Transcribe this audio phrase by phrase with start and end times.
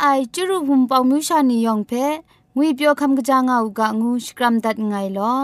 [0.00, 1.92] ไอจุรุหุมปองมิวชานียองเพ
[2.56, 5.34] งุยเปียวคำกะจางเอากะงูสกรัมดัดไงลอ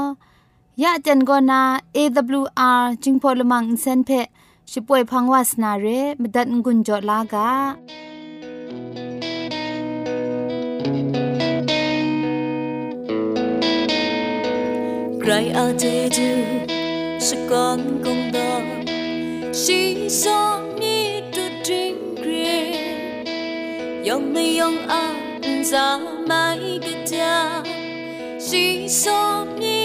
[0.82, 1.60] ยะจันกอนา
[1.96, 4.10] AWR จิงพอลมังอินเซนเพ
[4.70, 5.86] ช่วยพังวาสนาเร
[6.20, 7.50] มดัดงุนจอลากา
[15.20, 16.30] ใครอาจจะดู
[17.26, 18.52] สกอนกงดอ
[19.60, 19.80] ชี
[20.22, 20.63] สอง
[24.08, 25.04] ยองไม่ยองอา
[25.70, 25.86] จะ
[26.26, 26.44] ไม่
[26.86, 27.34] กระจา
[28.46, 28.64] ชี
[29.02, 29.84] สองนี้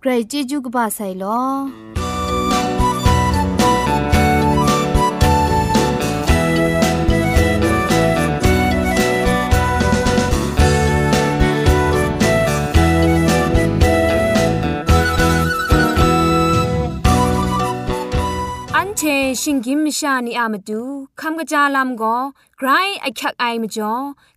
[0.00, 1.40] ใครจจูกบาไซลอ
[18.76, 19.02] อันเช
[19.42, 20.82] ชิงกิมชานีอามาดู
[21.20, 22.16] คำกระจาลัมก็
[22.58, 22.68] ไกร
[23.00, 23.94] ไอคักไอมาจ่อ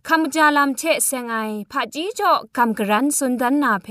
[0.08, 1.36] คำกระจาลัมเชเซงไอ
[1.70, 3.88] ผาจีจ่อคำกระรันสุนดันนาเพ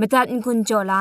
[0.00, 0.92] มตัดกุญจ่อล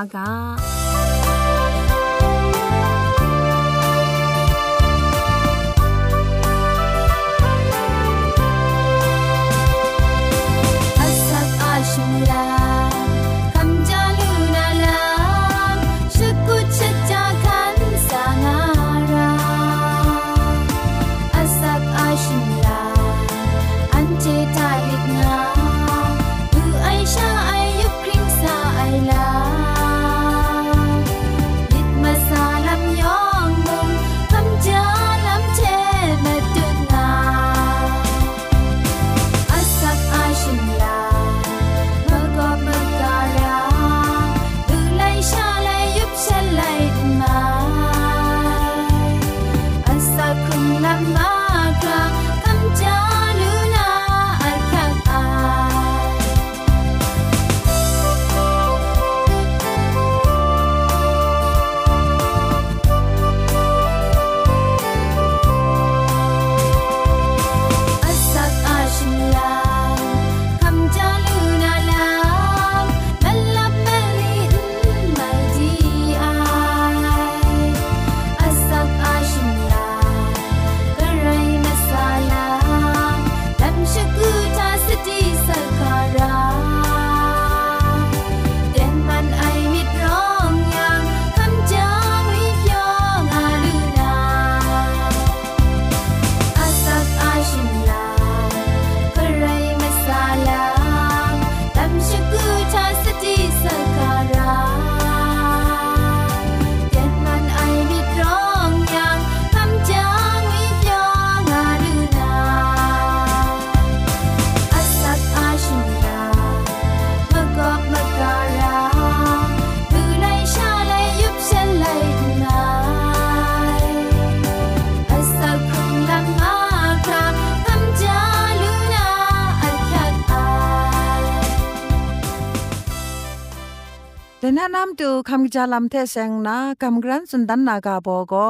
[134.46, 138.48] แต่นะนำตูคำจาลำเทเซงนะกำกรันสุนดันนากาโบก็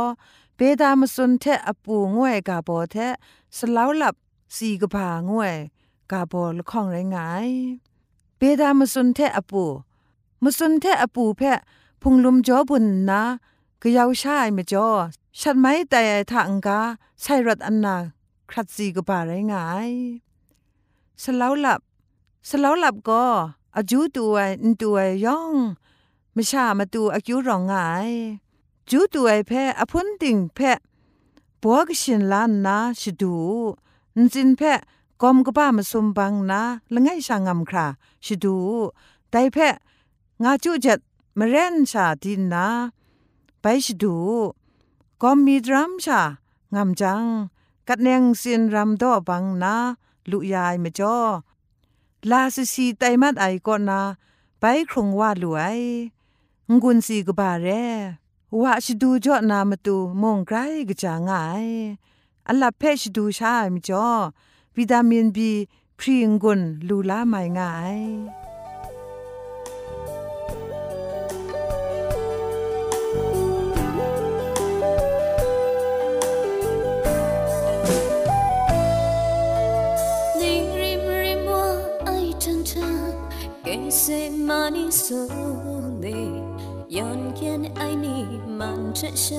[0.56, 2.96] เปดามสุนเทอปูงวยกาโบเท
[3.58, 4.16] สลาวหลับ
[4.56, 5.56] สีกผางวย
[6.12, 7.50] กาโบละข้องไรงาย
[8.38, 9.64] เปดามสุนเทอปู
[10.44, 11.60] มสุนเทอปูเพะ
[12.02, 13.22] พุงลุมจอบุญนะ
[13.82, 14.88] กะยาวชายมจอ
[15.40, 16.80] ชัดไหมแต่ทางกา
[17.22, 17.96] ใช่รถอันนา
[18.50, 19.90] ครัดสีกผาไรงาย
[21.24, 21.82] สลาวหลับ
[22.50, 23.26] สลาวหลับก็
[23.78, 25.54] อาจูตัวอินตัวย่อง
[26.36, 27.74] ม่ชามาตูอากิวรองไง
[28.90, 30.72] จูตัวไอแพ้อพุนติงแพ้
[31.62, 33.36] ปัวกชินลานนาชิดู
[34.18, 34.74] นจินแพ้
[35.22, 36.62] กอมกบ้ามาสมบังนะ
[36.94, 37.86] ละไงชางำครา
[38.26, 38.58] ชิดู
[39.30, 39.70] แต่แพ้
[40.44, 41.00] งาจูจัด
[41.38, 42.68] มาเรนชาดินนะ
[43.62, 44.16] ไปชิดู
[45.22, 46.22] กอมมีดรัมชา
[46.76, 47.24] งำจัง
[47.88, 49.76] กัดเนงสินรำดอบังนะ
[50.30, 51.18] ลุยายมาจ่อ
[52.30, 54.02] ลาสสีไตมัดไอก่อนนา
[54.60, 55.80] ไปครงว่าหลวย
[56.72, 57.68] งุนสีกบาเร
[58.62, 60.58] ว่าชดูจอนามาตูมงไกร
[60.90, 61.68] กะจางาย
[62.48, 64.10] อัลลับเพชดูชามจ่อ
[64.78, 65.52] วิตามินบี
[66.00, 68.00] พรีงุนลูลาไมงาย
[80.42, 81.64] Ring rim rim wa
[82.12, 82.26] ai
[88.96, 89.36] 剩下。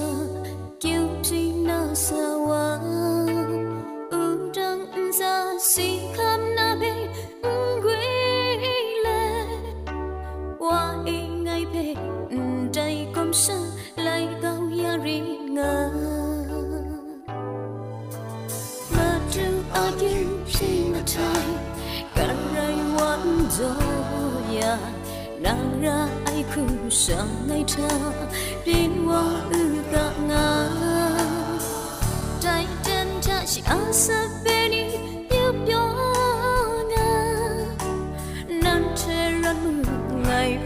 [40.29, 40.59] ngày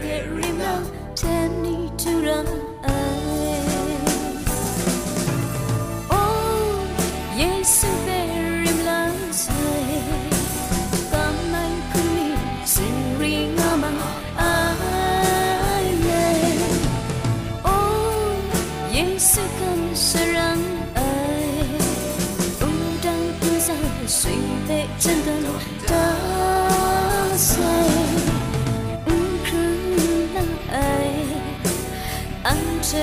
[32.90, 32.96] 安这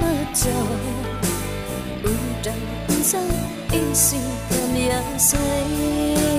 [0.00, 0.48] 么久，
[2.02, 2.08] 不
[2.42, 2.52] 等
[3.02, 3.18] 在
[3.72, 4.16] 一起
[4.48, 6.29] 的面碎。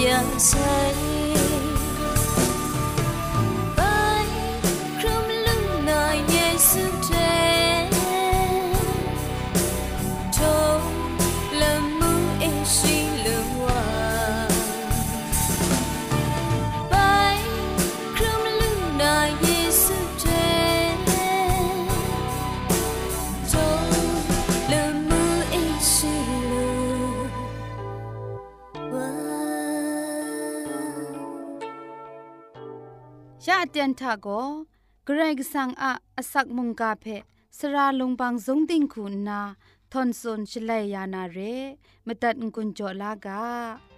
[0.00, 1.19] giờ xanh
[33.72, 34.28] เตียนทาโก
[35.04, 37.06] เกรกสังอะอสักมุงกาเพ
[37.58, 39.40] สระลงบางสงติงคุณนา
[39.92, 41.38] ทอนซนชลัยยานาเร
[42.06, 43.89] มตัดกุญจลากา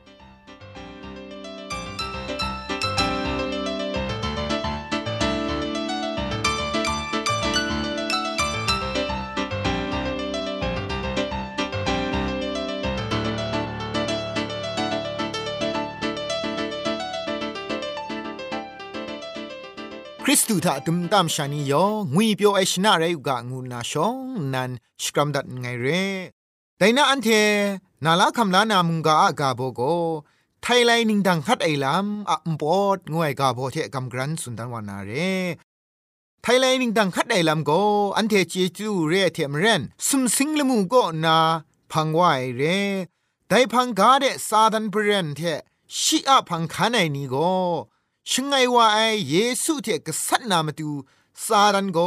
[20.26, 24.16] คริสตูถ้าตุมตามชานียองุยเปียวไอชนะไรอุกะงูนาชอง
[24.54, 24.70] นัน
[25.02, 25.86] สกรัมดัดไงเร
[26.78, 27.28] แต่น่าอันเท
[28.04, 29.80] นาลาคำลานามุงกาอากาโบโก
[30.62, 35.12] ไทยไลนิงดังคัดไอลำอะมปอดงวยกาโบเทกำกรันสุนดันวานาเร
[36.42, 37.70] ไทยแลนด์ดังคัดไอลำโก
[38.16, 41.38] อันเทเจจูเรเทมเรนสุมสิงละมูโกนา
[41.92, 42.62] พังวายเร
[43.48, 45.40] ไดพังกาเดซาดันเบรนเท
[46.00, 47.36] ชิอะพังคานไอนีโก
[48.30, 49.00] ชงไงว่าไอ
[49.30, 50.90] เยซูเทกษัตนามตู
[51.44, 51.98] ซาดันโก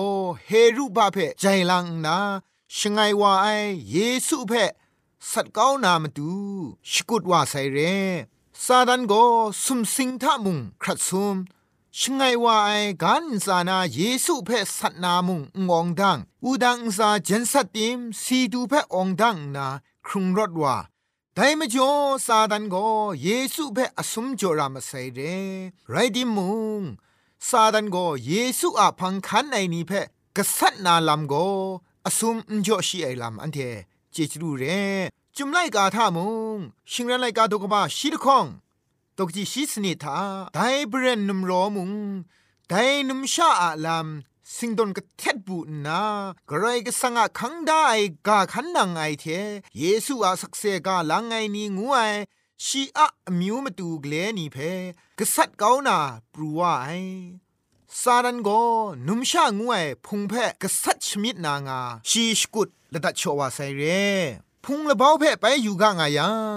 [0.45, 2.17] เฮรุบาเพใจลังนา
[2.77, 3.47] ชงไงว่าไอ
[3.91, 4.53] เยซูเพ
[5.31, 6.31] สัตก้านามตู
[6.91, 7.77] ชกุดว่าไซเร
[8.63, 9.13] ซาดันโก
[9.63, 11.35] สุมสิงทะมุงครัดซุม
[11.99, 12.71] ชงไงว่าไอ
[13.03, 19.67] กันสานาเยซูเพสัตนามุงงองดัง อูดังซาเจนสัตติมสีดูเพองดังนา
[20.05, 20.75] ครุงรถว่า
[21.37, 21.91] ต่ไม่จ่อ
[22.25, 22.75] ซาดันโก
[23.23, 25.19] เยซูเพ่อสมจรามาใส่เร
[25.91, 26.49] ไรดิมุ
[26.79, 26.81] ง
[27.49, 30.01] ซาดันโกเยซูอาพังคันไอนี่เพ่
[30.37, 31.33] กษัตนาลำโก
[32.05, 33.57] อสมจ่อชีไอลำอันเท
[34.11, 34.63] เจจรูเร
[35.35, 36.57] จุมไลกาท่ามุง
[36.91, 38.45] ชิงรันไลกาดกบ้าชีดคอง
[39.17, 40.17] ตกจีชิสนิทา
[40.53, 41.91] ไดเบรนนุมรอมุง
[42.69, 42.73] ได
[43.09, 44.07] นุมชาอาลาม
[44.53, 46.01] สิงดนกะเท็ดบูนา
[46.49, 47.85] กระไรก็สังอะคังได้
[48.27, 49.25] กาขันนังไอเท
[49.79, 51.99] เยซูอาสักเซกาลังไงนี่งูไอ
[52.65, 53.07] ชีอะ
[53.39, 54.57] มิวมาตูเกลนี่เพ
[55.19, 55.97] กษัตริย์เกานา
[56.33, 56.89] ปรูว่าไอ
[58.01, 58.49] ซาดันโก
[59.07, 59.75] นุมชางูไอ
[60.05, 63.83] พุงเพกษัตริย์ชมิดนางาชีสกุดละดัชวาไซเร
[64.63, 66.55] พุงละเบาเพไปอยู่กางายัง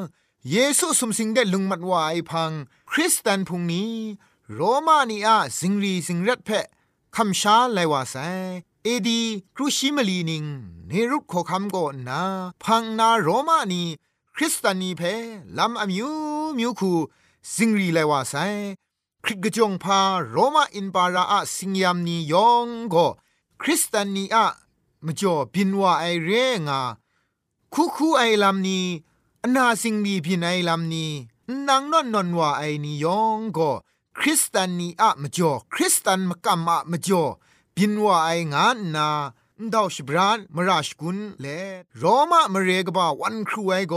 [0.51, 2.51] เยซูสมสิงได้ลุงมัดวายพัง
[2.91, 3.93] คริสเตนพุงนี้
[4.55, 6.51] โรมานีอาสิงรีสิงรัดเพ
[7.17, 8.17] คำชาไลวาไซ
[8.85, 9.21] เอดี
[9.55, 10.45] ครูชิมลีนิง
[10.87, 12.23] เนรุตโคคำโกนนา
[12.63, 13.85] พังนาโรมานี
[14.37, 15.03] คริสตานีเพ
[15.59, 16.09] ลำอมิว
[16.59, 16.93] มิวคู
[17.55, 18.35] สิงรีไลวาไซ
[19.25, 20.01] คริกจงพา
[20.31, 22.97] โรมาอินปาราอะสิงยามนียองโก
[23.61, 24.47] คริสตานีอะ
[25.05, 26.31] มจ่อบินว่าไอเร
[26.69, 26.81] งา
[27.75, 28.87] คูคูไอลำนี้
[29.43, 31.13] อนาสิงดีพินไอลำนี้
[31.69, 33.71] นางนอนนอนว่าไอนิยองก็
[34.21, 37.25] คริสตันนีอะมจ่อคริสตันมกัมอะมจ่อ
[37.77, 39.09] บินว่าไองานนา
[39.75, 41.47] ดาวชบรานมราชกุนเล
[41.99, 43.95] โรมามเรกบาวันครูไอโก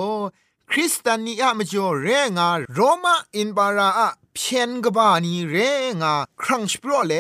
[0.72, 5.56] คริสตันนีอะมจ่อเรงาโรมาอินบาราอะเพียนกบานีเร
[6.02, 7.14] งาครั้งสปรเล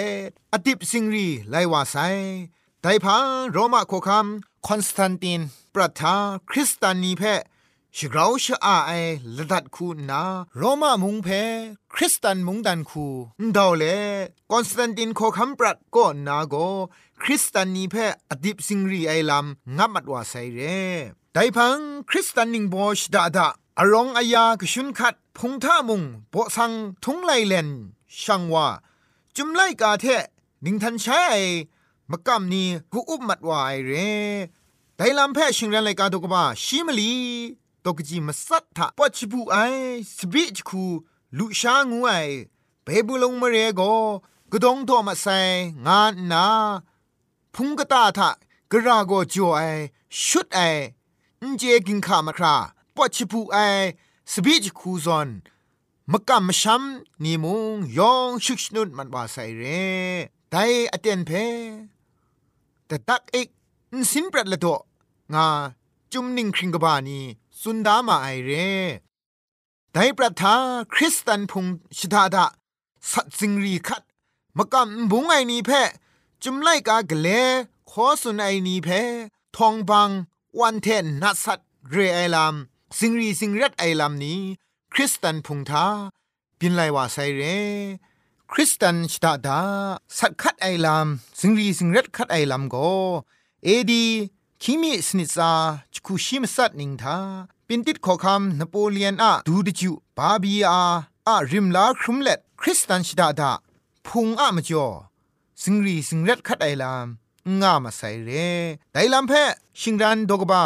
[0.53, 1.95] อดิบสิงรีไลวาไซ
[2.81, 4.27] ไดพังโรมาโคคัม
[4.67, 5.41] คอนสแตนติน
[5.73, 6.15] ปรัทา
[6.49, 7.23] คริสตานีเพ
[7.97, 8.91] ชกราวชอาไอ
[9.37, 10.23] ละดัดคูนา
[10.57, 11.27] โรมามุงเพ
[11.93, 13.05] คริสตันมุงดันคู
[13.57, 13.83] ดาวเล
[14.51, 16.55] คอนสแตนตินโคคัมปรัดก็นาโก
[17.21, 17.95] คริสตานีเพ
[18.31, 19.45] อดิบสิงรีไอลัม
[19.77, 20.59] งับมัดว่าไซเร
[21.33, 21.77] ไดพัง
[22.09, 23.47] คริสตันนิงโบชดาดา
[23.79, 26.71] อารองอายากชุนคัดพงท่ามุงโปสัง
[27.03, 27.69] ทุงไลเลน
[28.21, 28.67] ช่างว่า
[29.35, 30.05] จุมไลกาเท
[30.65, 31.23] นิงทันใช้
[32.11, 33.91] มกำนี้กูอุบมัดวายเร
[34.97, 37.11] ไดลำแพ่ชิงเรนไลกาตกบาชิมลี
[37.85, 39.57] ตกจีมาสัตถะปัจจิบุไอ
[40.17, 40.83] สบิจคู
[41.37, 42.11] ลุชางูไอ
[42.83, 43.81] เบบุลงมเรโก
[44.51, 45.27] กดงโทมาไซ
[45.85, 46.45] งานนา
[47.53, 48.29] พุงกตาทะ
[48.71, 49.61] กระโกจ่อไอ
[50.25, 50.59] ชุดไอ
[51.41, 52.55] อินเจกินขามาครา
[52.95, 53.57] ปัจจิบุไอ
[54.31, 55.29] สบิจคูซอน
[56.11, 56.83] มกำมชัม
[57.23, 59.63] นีมุงยองชุกชนุดมันว่าไซเร
[60.51, 60.55] ได
[60.91, 61.31] อเตนเพ
[62.87, 63.47] แต่ตักเอก
[64.11, 64.67] สินปรัดละโต
[65.33, 65.47] งา
[66.11, 67.19] จุมนิงคริงกบานี
[67.59, 68.71] สุนดามาไอเร่
[69.93, 70.55] ไดปรัทา
[70.93, 71.65] คริสตันพุง
[71.97, 72.45] ชิดาดา
[73.11, 74.03] สัตสิงรีคัด
[74.57, 75.71] มกำบุงไอนีเพ
[76.43, 77.27] จุมไลกากเล
[77.91, 78.89] ขอสุนไอนีเพ
[79.57, 80.09] ทองบัง
[80.59, 81.59] วันเทนนัสัต
[81.89, 82.55] เรไอลาม
[82.97, 84.39] สิงรีสิงรัดไอลามนี้
[84.93, 85.85] คริสตันพุงทา
[86.59, 87.41] บินไลว่าไซเร
[88.51, 89.61] คริสตันชดาดา
[90.17, 91.07] สัตคัดไอลาม
[91.39, 92.75] สิงรีสิงรัดคัดไอลามโก
[93.63, 94.05] เอดี
[94.65, 95.51] คิมิสนิซา
[95.93, 97.17] จคุชิมสัตนิงทา
[97.67, 100.81] ปินติดขอคำนโปเลียนอะดูดิจูบาบีอา
[101.27, 103.51] อะริมลาครุมเล็ดคริสตันชดาดา
[104.05, 104.87] พุงอะมจ่อ
[105.61, 107.07] สิงรีสิงรัดคัดไอลาม
[107.61, 108.29] งามาใส่เร
[108.93, 109.33] ไดลำเพ
[109.79, 110.63] ชิงรันดกบา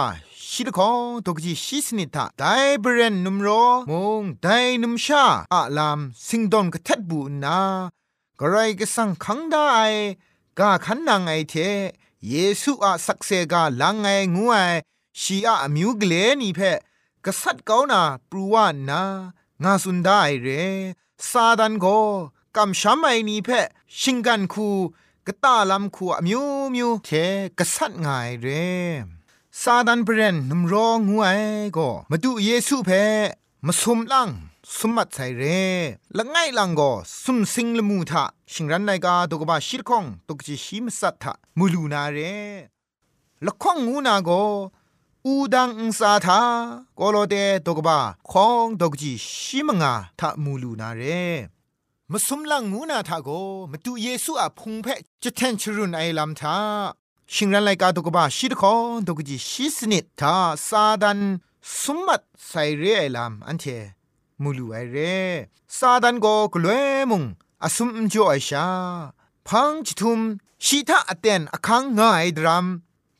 [0.51, 2.43] ชิดของตกจีชิสนิทาได
[2.81, 3.47] เบรนนุมโร
[3.91, 4.47] มงได
[4.83, 7.59] นุมชาอะลามสิงดอนกะท็ดบูนา
[8.39, 9.65] กระไรก็สังคังได้
[10.59, 11.55] กาขันนางไอเท
[12.29, 14.55] เยซูอะสักเซกาลังไงงูไอ
[15.21, 16.59] ชีอะมิวกเลนี่เพ
[17.25, 19.01] กษัตริย์เกานาปรูวานา
[19.63, 20.47] งาสุนได้เร
[21.29, 21.85] ซาดันโก
[22.55, 23.49] กำช้ำไอนี่เพ
[23.99, 24.67] ชิงกันคู
[25.27, 27.09] กตาลำคูอมิวมิวเท
[27.57, 28.07] กษัตริย์ไง
[28.41, 28.47] เร
[29.61, 31.27] ซาดันเบรนนมรองูไอ
[31.77, 32.89] ก็มาดูเยซูเพ
[33.65, 34.29] มาสมลัง
[34.73, 35.61] สมัดใส่เร่
[36.17, 36.91] ละไงลังก็
[37.23, 42.35] สุมสิงละมูทะชิงรันไนกาตกบาชิรคงตกจิชิมสัตทะมูลูนาเร่
[43.45, 44.41] ละข้องงูนาก็
[45.25, 46.39] อูดังอุสาทา
[46.95, 47.99] โกโลเตตกบา
[48.31, 51.23] คองตกจิชิมงาทะมูลูนาเร่
[52.11, 53.29] มสมลังงูนาทาโก
[53.71, 54.87] มาดูเยซูอะพงเพ
[55.23, 56.57] จะแทนชรุนไอลำทา
[57.33, 60.35] ชิงรันไลกาตกบาชิรคงตกจิชิสนิดทา
[60.67, 61.19] ซาดัน
[61.79, 63.65] สมัดใส่เร่ไอลำอันเท
[64.43, 64.97] มูลูไอเร
[65.77, 67.23] ซาดันโกกลวยมุง
[67.63, 68.67] อสุมจ่อไอชา
[69.47, 70.19] พังจิทุม
[70.65, 72.65] ชีทาอเตนอคังง่ายดรัม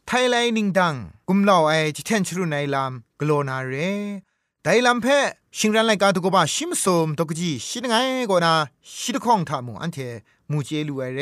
[0.06, 0.95] ไทยไลนิงดัง
[1.28, 3.73] กุมลาวไอจิเทนชรุไนลามกโลนาเร
[4.63, 5.06] ไดลัมเพ
[5.58, 7.95] ชิงรันไลกาตุกบะชิมสมตกจีชิดไง
[8.30, 8.54] กนา
[8.99, 9.97] ชิดข้องทามุอันเท
[10.49, 11.21] มูเจลูไอเร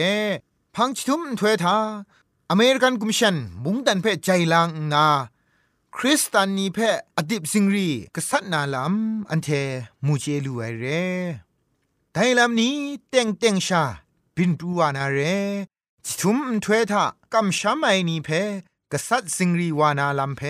[0.76, 1.78] พังจิทุมถวยทา
[2.52, 5.06] อเมริกันกุมชันมุงดันเพใจลังนา
[5.98, 9.50] คริสตานีเพออดิบสิงรีกษัตนาลำอันเท
[10.06, 10.86] มูเจลูไอเร
[12.14, 12.76] ไดลำนี้
[13.10, 13.84] เต็งเต็งชา
[14.36, 15.20] บินปูวานาเร
[16.06, 17.04] จิทุมถวยทา
[17.34, 18.30] กำชามไอนีเพ
[18.92, 20.42] กษัตสิงรีวานาลำเพ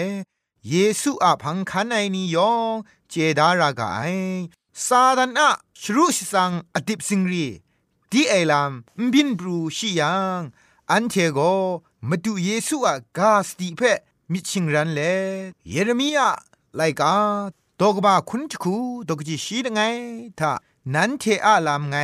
[0.69, 2.73] เยซูอาพังคันไอนียอง
[3.09, 4.01] เจดารากาไอ
[4.85, 5.49] ซาดันอะ
[5.81, 7.45] ชรุชสังอดิบสิงรี
[8.11, 10.41] ดีไอลำบินปรูชิยัง
[10.91, 11.39] อันเทโก
[12.09, 13.81] มาดูเยซูอะกาสติเพ
[14.31, 15.01] มิชิงรันเล
[15.69, 16.29] เยเรมียา
[16.75, 17.15] ไลกา
[17.79, 18.75] ตกบาคุนทคู
[19.09, 19.81] ตกจิชีดไง
[20.39, 20.51] ทา
[20.93, 21.95] นันเทอาลามไง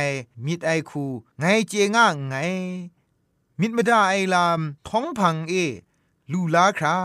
[0.44, 1.04] มิดไอคู
[1.38, 2.34] ไงเจง่าไง
[3.60, 5.54] มิดมดาไอลามท้องพังเอ
[6.32, 6.96] ลูลาครา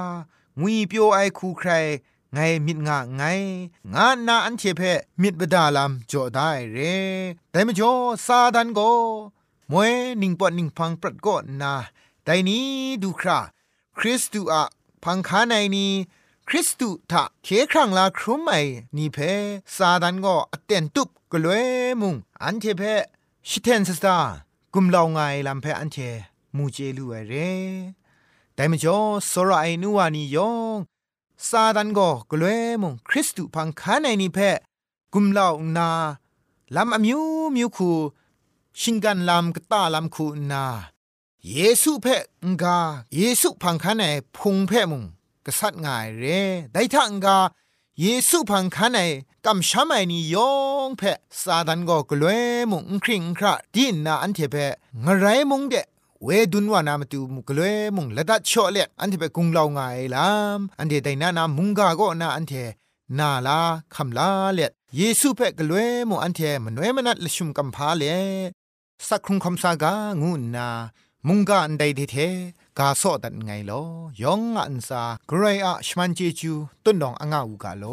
[0.60, 1.71] งุยเปียวไอคูใคร
[2.34, 3.23] ไงมิดงะไง
[3.93, 4.82] งานนาอันเทเพ
[5.21, 6.78] มิดบดาลามจอได้เร
[7.51, 7.91] แต่มจ่อ
[8.25, 8.80] ซาดันโก
[9.71, 11.73] มวยนิงปอนิงพังปรัดก็นา
[12.23, 12.65] แต่นี้
[13.04, 13.39] ดูครา
[13.97, 14.63] คริสตูอะ
[15.06, 15.91] พังคาในนี้
[16.50, 18.50] คริสตูทะเคครั้งลาครุมไม
[18.98, 19.18] นี่เพ
[19.76, 21.68] ซาดันก็อเตนตุบกลวย
[22.02, 22.84] มุงอันเทเพ
[23.50, 24.18] ชิเทนสตา
[24.74, 25.98] กุมลาวไงลำเพอันเท
[26.56, 27.34] มูเจลูเร
[28.54, 28.98] แต่มจ่อ
[29.32, 30.78] สระไอนัวนี่ยอง
[31.48, 34.39] ซาดันก็กลวยมุงคริสตูพังคาในนี่เพ
[35.13, 35.89] กุมลาวนา
[36.76, 37.22] ลำอมิว
[37.56, 37.91] มิวคู
[38.80, 40.65] ชิงกันลำกตาลำคูนา
[41.53, 42.17] เยซูเพ่
[42.51, 42.77] งกา
[43.15, 44.03] เยซูพังคันใน
[44.38, 45.03] พุงเพ่มุง
[45.45, 46.41] กษัตริย์ง่ายเร่
[46.73, 47.38] ได้ทังกา
[48.01, 48.99] เยซูพังคันใน
[49.45, 50.51] กำช้ำไอนี่ยอ
[50.88, 52.36] งเพ่ซาดันก็กลัว
[52.71, 54.65] มุงคริงคราดินนาอันเทเพ่
[55.05, 55.75] งไรมุงเด
[56.23, 57.60] เวดุนวานามตูมุกเล
[57.95, 62.53] มุงละดัดชอเลอันเทเปกุงลาวงายลามอันเทไดนานามุงกาก็นาอันเท
[63.19, 63.60] นาลา
[63.95, 64.60] คำลาเล
[64.95, 68.03] เยซูเปกลวยมุอันเทมนเวมนัดลชุมกัมพาเล
[69.08, 70.67] สักครุงคำสากางูนา
[71.27, 72.16] มุงกาอันใดเท
[72.79, 73.83] กาโซดันไงลอ
[74.23, 76.53] ยองอันซากรายอะชมันเจจู
[76.85, 77.85] ต้นดองอ่างอูกาโล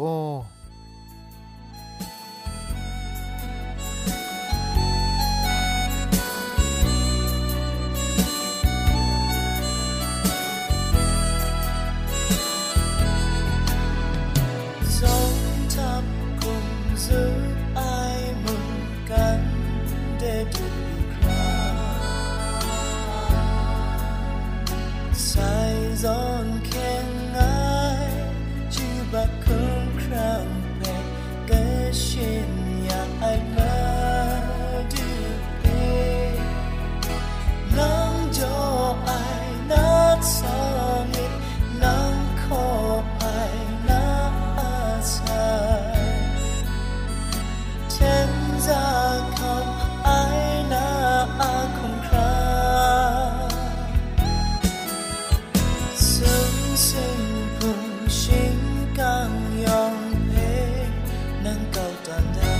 [62.13, 62.52] Sunday.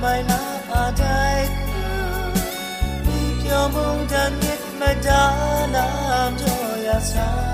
[0.00, 1.50] maynadaydı
[3.06, 6.32] Bir yolundan gitme dalam
[7.00, 7.49] sa.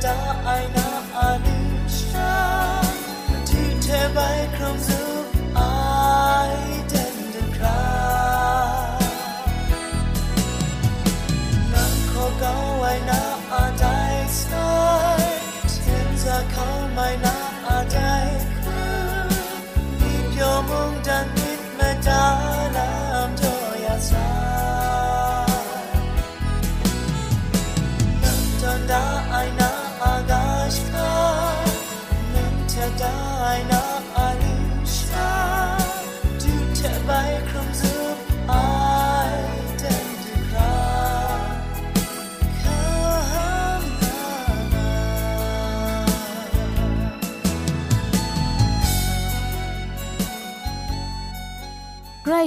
[0.00, 0.10] 的
[0.44, 0.89] 爱呢？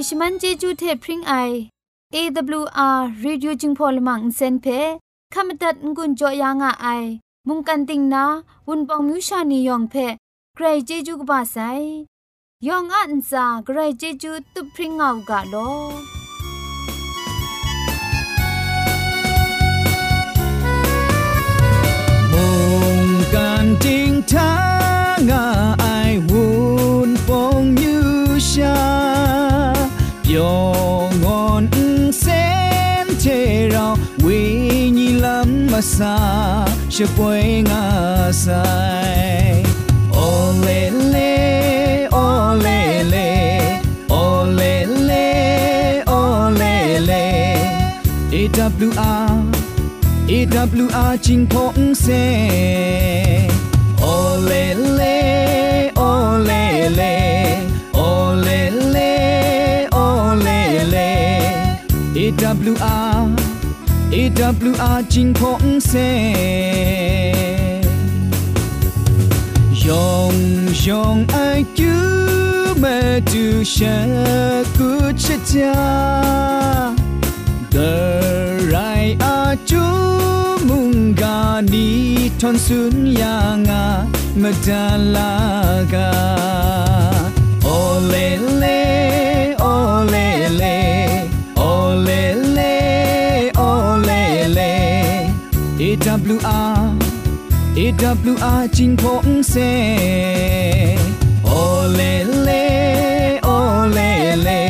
[0.08, 1.34] ชมันเจจูเทพริงไอ
[2.14, 4.66] AWR Radio จึงพอลมังเซนเพ
[5.32, 6.86] ขามตัดงุนจอยางอไอ
[7.48, 8.24] มุงกันติงนา
[8.68, 9.94] วุนปองมิวชานียองเพ
[10.54, 11.56] ใครเจจูกบาไซ
[12.66, 15.54] ยองอันซาใครเจจูตุพริงเอากาโล
[22.32, 22.46] มุ
[23.04, 24.52] งกันติงทา
[25.16, 25.30] ง
[25.73, 25.73] ไ
[35.74, 36.14] masa
[36.88, 39.58] she poing asai
[40.24, 40.80] ole
[41.12, 41.32] le
[42.14, 42.78] ole
[43.12, 43.30] le
[44.22, 44.74] ole
[45.08, 45.26] le
[46.06, 46.76] ole
[47.08, 47.24] le
[48.40, 48.70] ewr
[50.38, 52.22] ewr ching phong se
[54.14, 54.64] ole
[54.98, 55.73] le
[64.43, 65.93] AWR จิงพงเซ
[69.85, 70.35] ยอง
[70.85, 71.37] ยองไอ
[71.77, 72.01] คิว
[72.81, 72.97] มา
[73.31, 73.97] ดูชะ
[74.77, 74.91] กุ
[75.23, 75.77] ชะจา
[77.75, 77.93] the
[78.73, 79.85] right a chu
[80.67, 81.37] munga
[81.71, 81.87] ni
[82.39, 83.83] thon sun ya nga
[84.41, 86.09] madalaga
[87.77, 88.27] ole
[88.61, 88.81] le
[89.73, 90.27] ole
[90.59, 90.77] le
[91.71, 92.42] ole le
[96.14, 96.94] AWR
[97.76, 99.70] AWR jing phong se
[101.42, 102.12] Ole
[102.46, 104.60] le ole le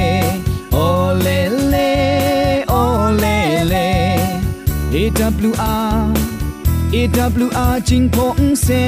[0.73, 1.41] ole
[5.03, 6.15] AWR
[7.01, 8.83] AWR jing phong se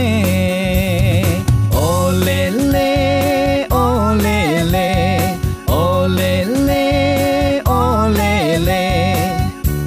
[1.72, 2.40] Ole
[2.72, 4.36] le ole
[4.72, 4.88] le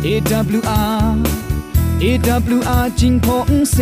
[0.03, 0.98] AWR
[2.11, 3.77] AWR จิงพงเซ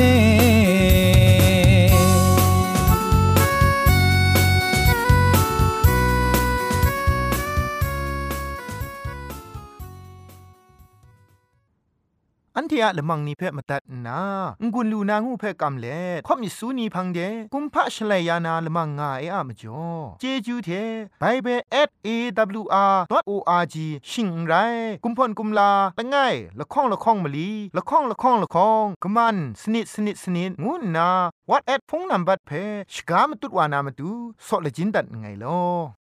[12.87, 14.21] อันเทียละมังนิเพ่มาตัดนา
[14.73, 17.19] งุนลูนางูเพ่กำเล่ข่อมิสูนีพังเด
[17.53, 19.83] กุมพะชเลยานาละมังงาเออะมจ่อ
[20.19, 20.69] เจจูเท
[21.19, 21.47] ไปเบ
[21.87, 21.89] ส
[22.35, 23.75] เบิล @awr.org
[24.09, 24.53] ชิงไร
[25.03, 31.09] กุมพ่นกุมลาละง่ายละข้องละข้องมะลีละข้องละข้องละข้องกะมันสนิดสนิดสนิดงูนา
[31.49, 32.51] what at พงนัมบัดเพ
[32.93, 34.11] ชกามตุดวานามาตู
[34.47, 35.96] สอเลจินดัดไงลอ